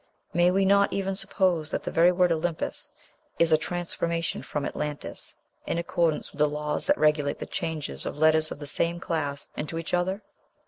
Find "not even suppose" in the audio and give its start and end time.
0.65-1.69